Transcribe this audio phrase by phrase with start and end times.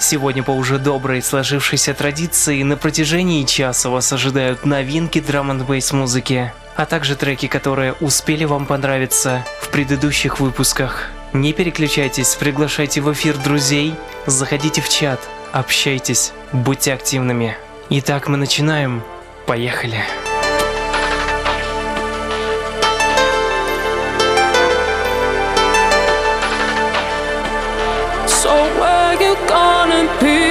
[0.00, 6.52] Сегодня по уже доброй сложившейся традиции на протяжении часа вас ожидают новинки драм н музыки,
[6.76, 11.10] а также треки, которые успели вам понравиться в предыдущих выпусках.
[11.32, 13.94] Не переключайтесь, приглашайте в эфир друзей,
[14.26, 15.20] заходите в чат,
[15.52, 17.56] общайтесь, будьте активными.
[17.90, 19.02] Итак, мы начинаем.
[19.46, 19.98] Поехали.
[20.24, 20.33] So
[29.94, 30.43] couldn't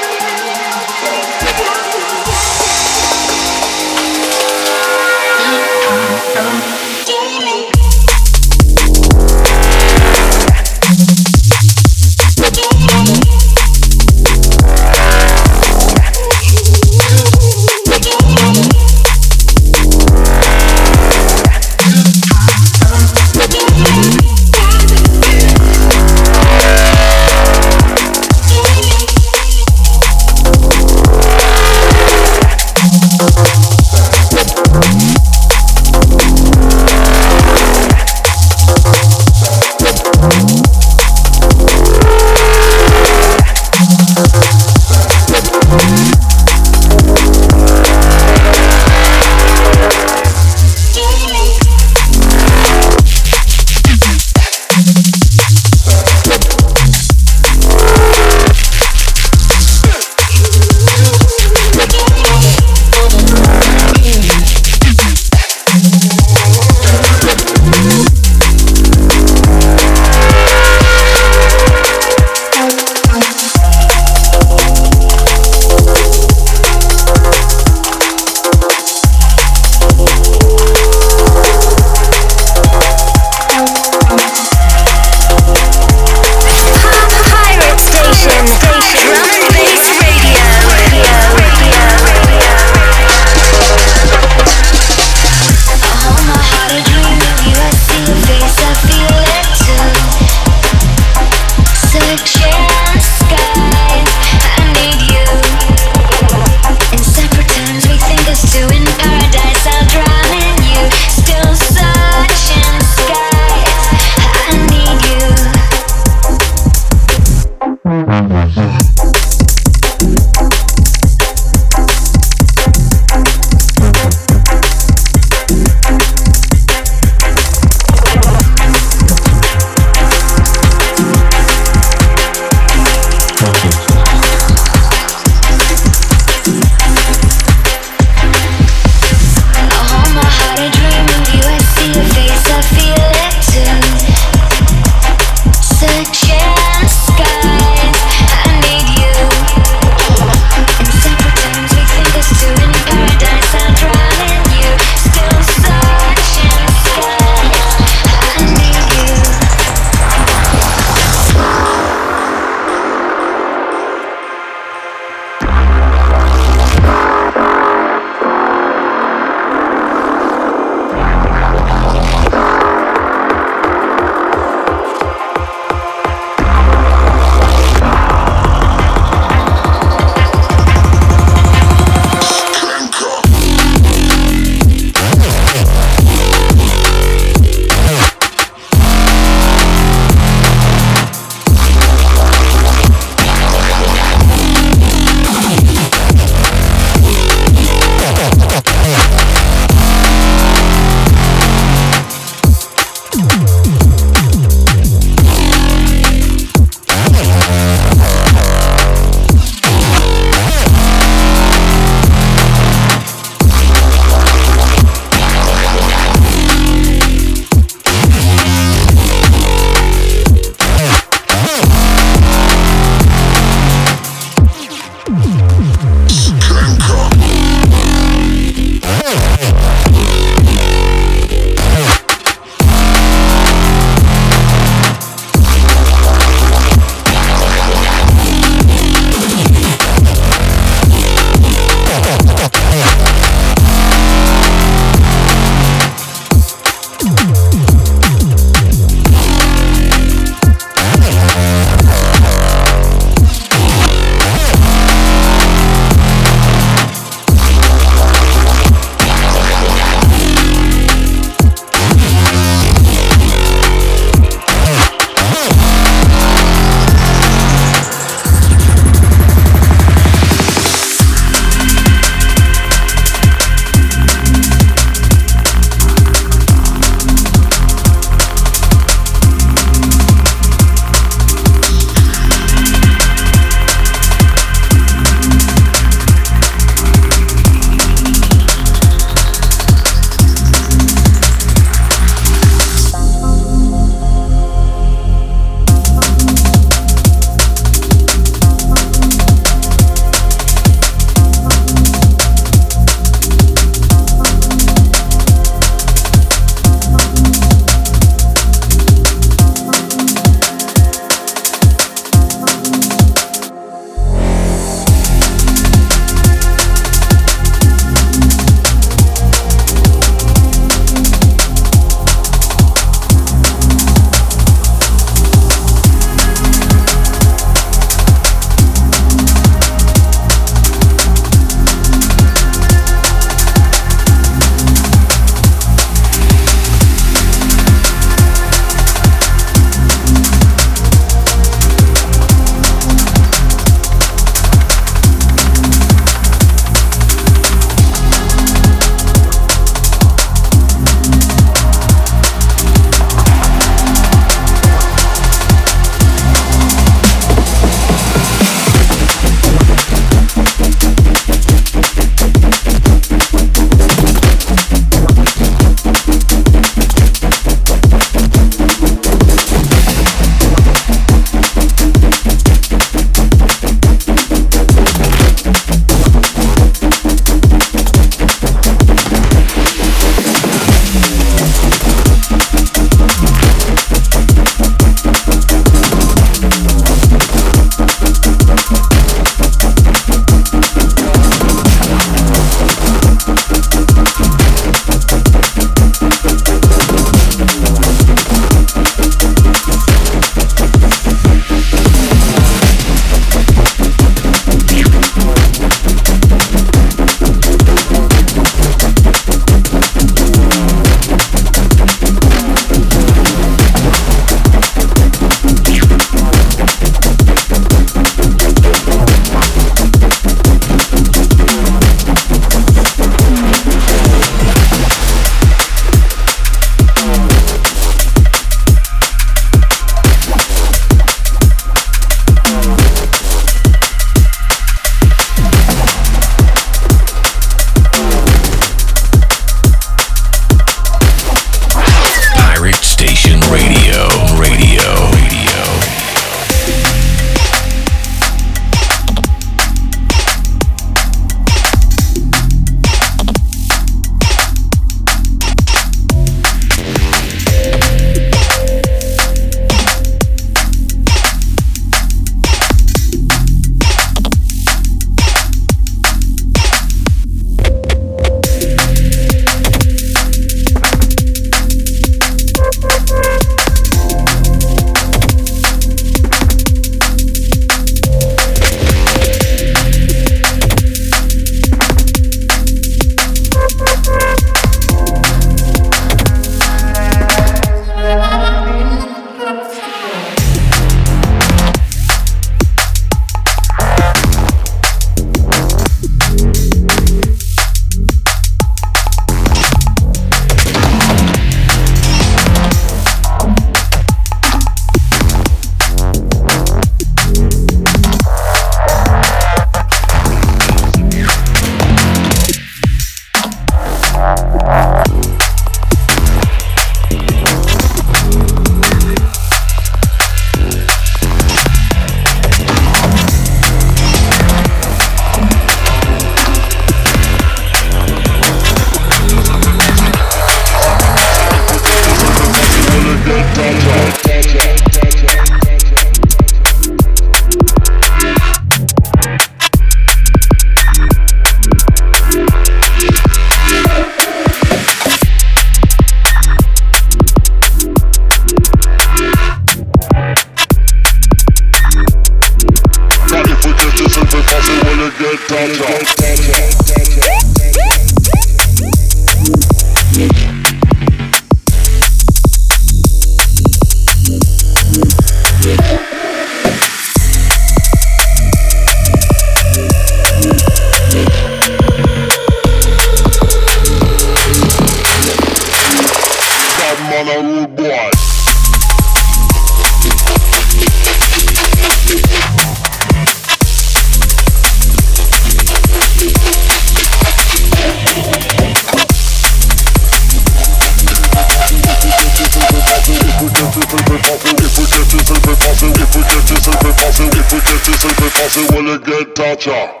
[599.61, 600.00] culture.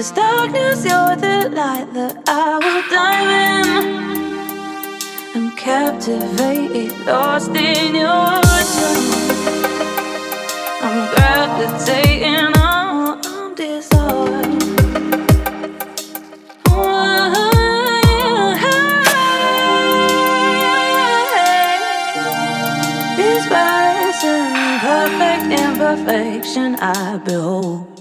[0.00, 3.84] This darkness, you're the light that I will dive in.
[5.36, 8.40] I'm captivated, lost in your
[8.72, 9.04] charm.
[10.86, 13.52] I'm gravitating on, I'm
[23.50, 27.99] rising, perfect imperfection I behold.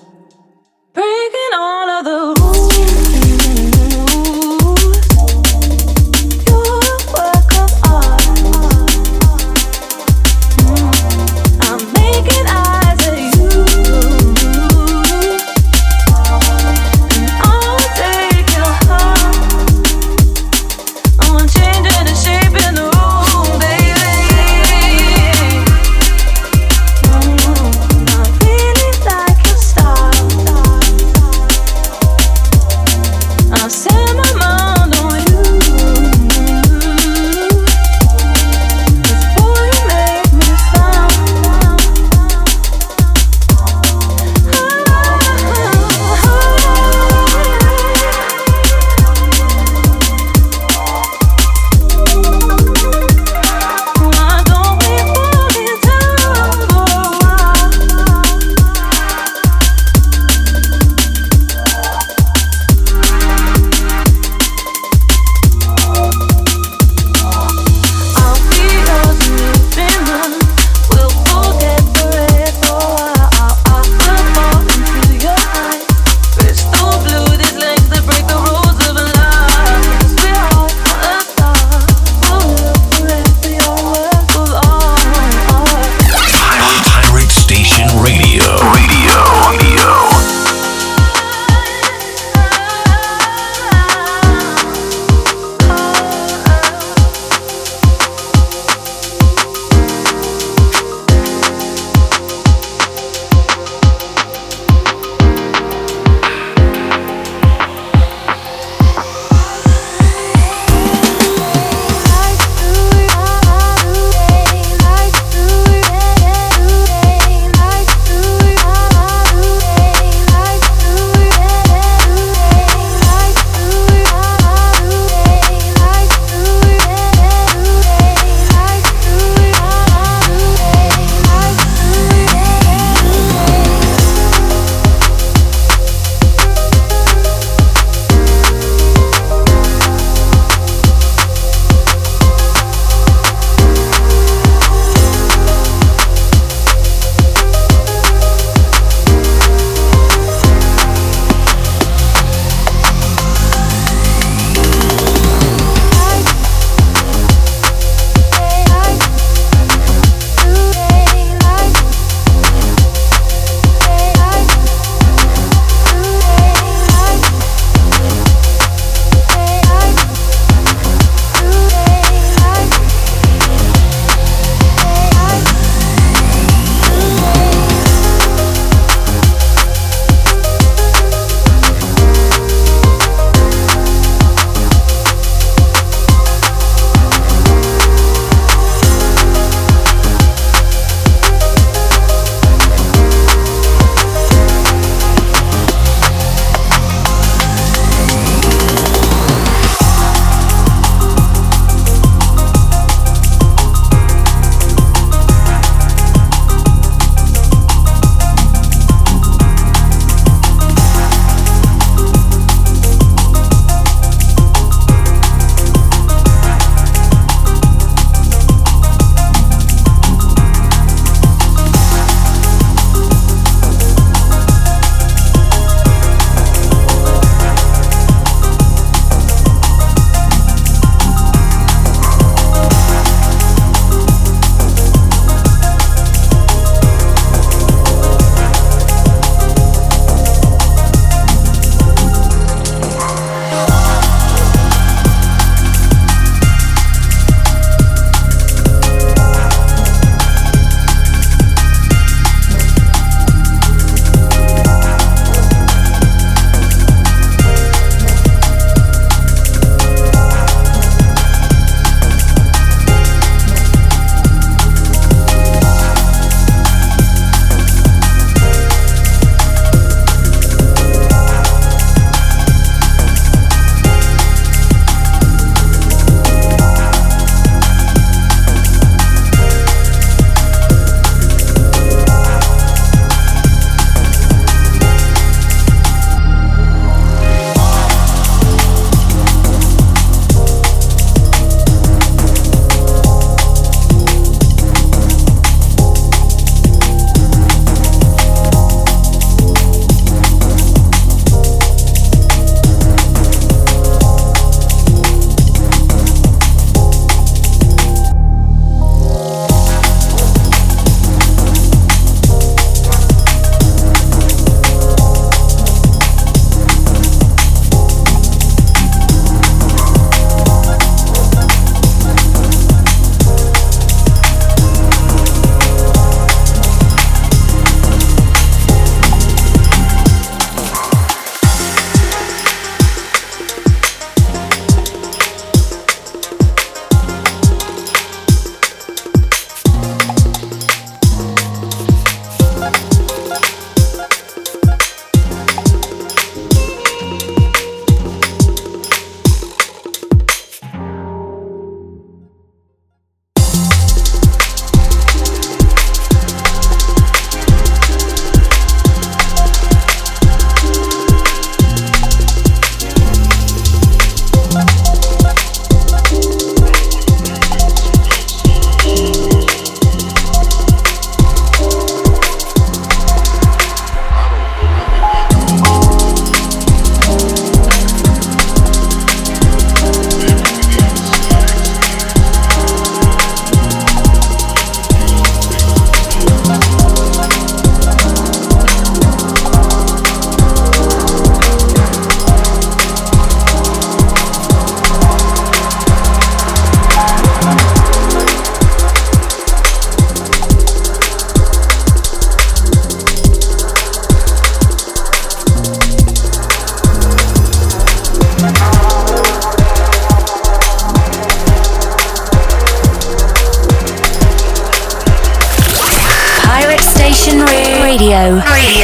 [418.28, 418.79] Radio.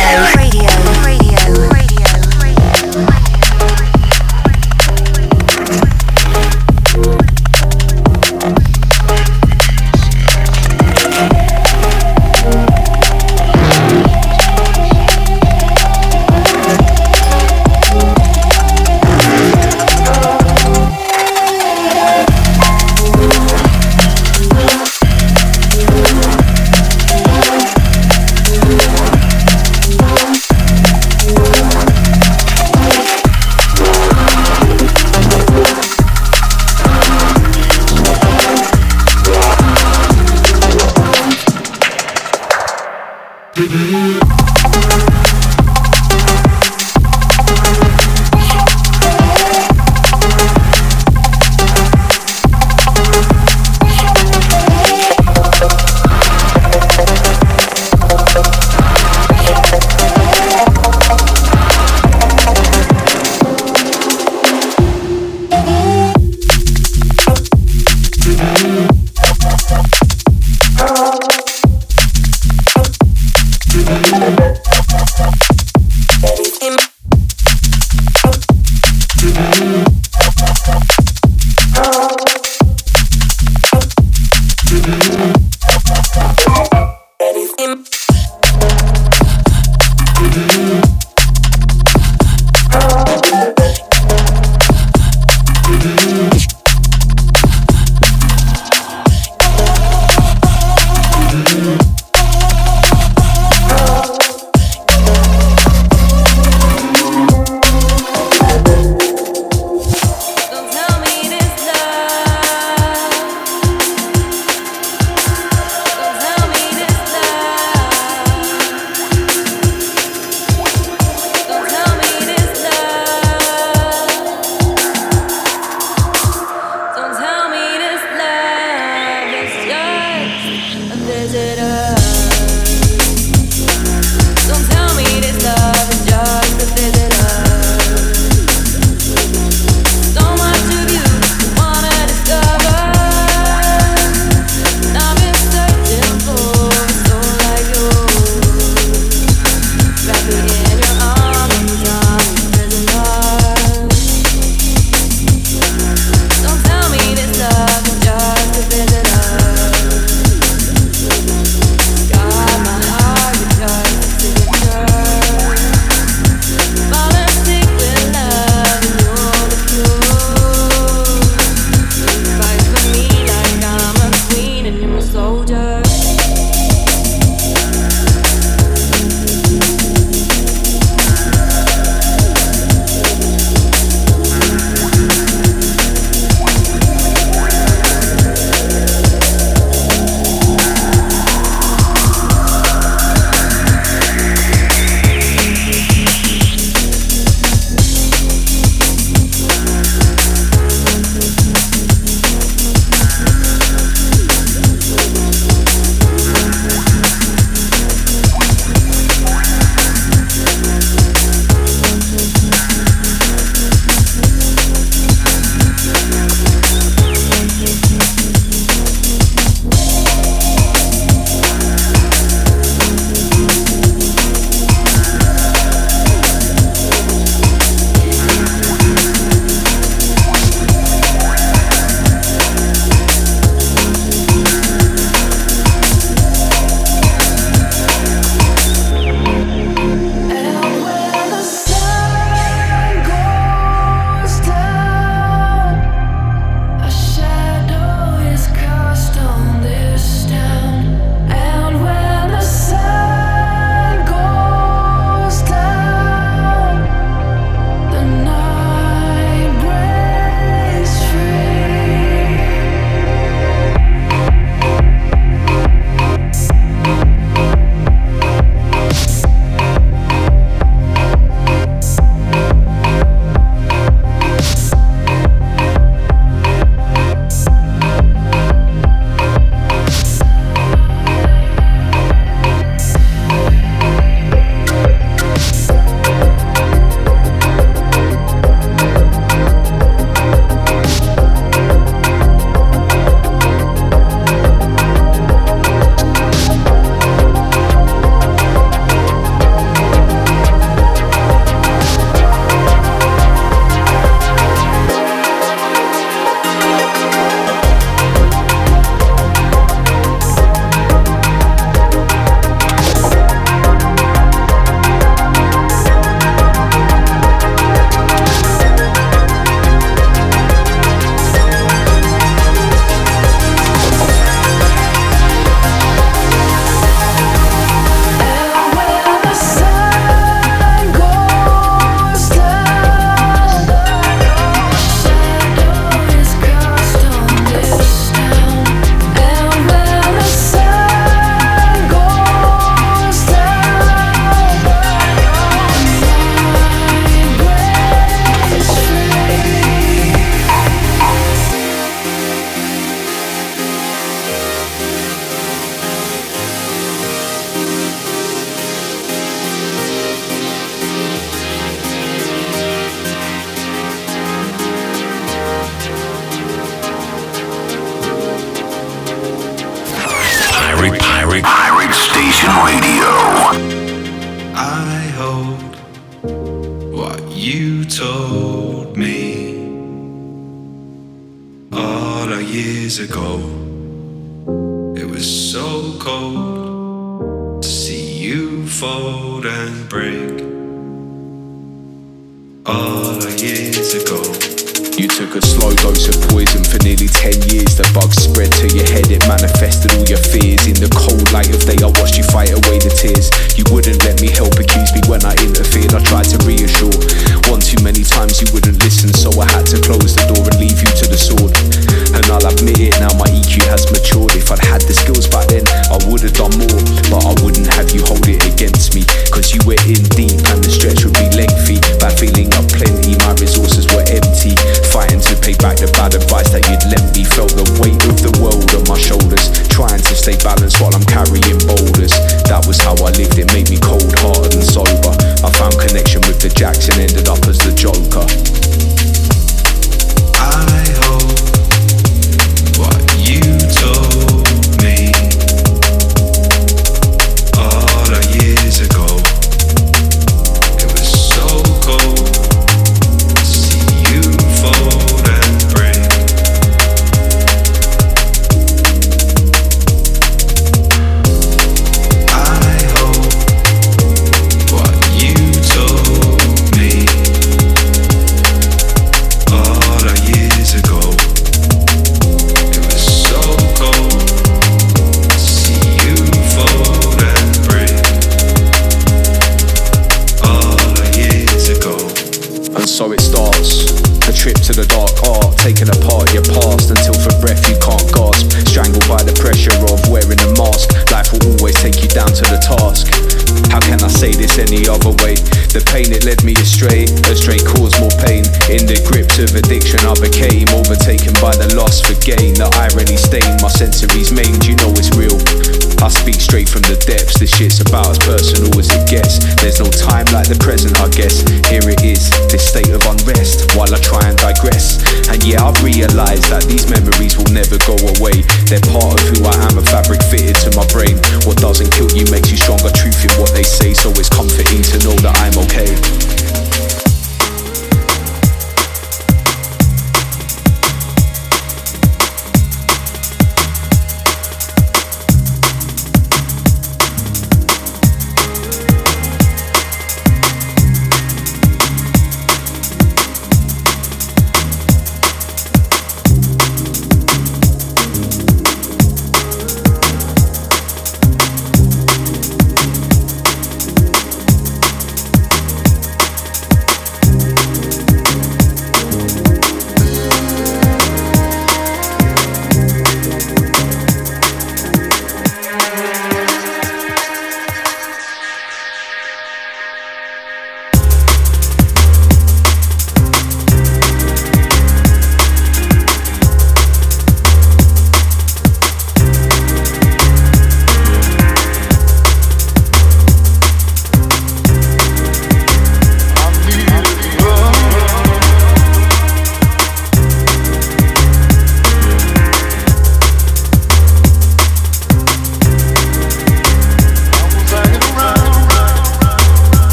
[507.56, 509.40] shit's about as personal as it gets.
[509.64, 511.40] There's no time like the present, I guess.
[511.72, 515.00] Here it is, this state of unrest, while I try and digress.
[515.32, 518.44] And yeah, I've realised that these memories will never go away.
[518.68, 521.16] They're part of who I am, a fabric fitted to my brain.
[521.48, 524.84] What doesn't kill you makes you stronger, truth in what they say, so it's comforting
[524.92, 526.15] to know that I'm okay.